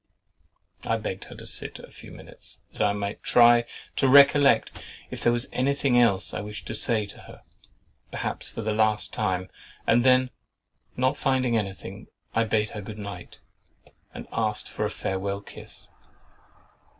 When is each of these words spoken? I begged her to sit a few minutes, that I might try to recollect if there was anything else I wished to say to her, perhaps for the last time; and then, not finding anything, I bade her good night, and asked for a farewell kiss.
I 0.83 0.97
begged 0.97 1.25
her 1.25 1.35
to 1.35 1.45
sit 1.45 1.77
a 1.77 1.91
few 1.91 2.11
minutes, 2.11 2.61
that 2.71 2.81
I 2.81 2.91
might 2.91 3.21
try 3.21 3.65
to 3.97 4.07
recollect 4.07 4.83
if 5.11 5.21
there 5.21 5.31
was 5.31 5.47
anything 5.53 5.95
else 5.95 6.33
I 6.33 6.41
wished 6.41 6.65
to 6.65 6.73
say 6.73 7.05
to 7.05 7.19
her, 7.19 7.43
perhaps 8.09 8.49
for 8.49 8.63
the 8.63 8.73
last 8.73 9.13
time; 9.13 9.51
and 9.85 10.03
then, 10.03 10.31
not 10.97 11.17
finding 11.17 11.55
anything, 11.55 12.07
I 12.33 12.45
bade 12.45 12.71
her 12.71 12.81
good 12.81 12.97
night, 12.97 13.41
and 14.11 14.27
asked 14.31 14.69
for 14.69 14.85
a 14.85 14.89
farewell 14.89 15.39
kiss. 15.41 15.87